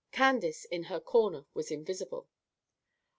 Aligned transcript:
Candace 0.11 0.65
in 0.65 0.85
her 0.85 0.99
corner 0.99 1.45
was 1.53 1.69
invisible. 1.69 2.27